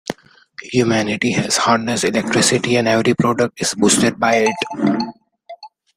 Humanity 0.71 1.31
has 1.33 1.57
harnessed 1.57 2.05
electricity 2.05 2.75
and 2.75 2.87
every 2.87 3.13
product 3.13 3.61
is 3.61 3.75
boosted 3.75 4.19
by 4.19 4.47
it. 4.47 5.07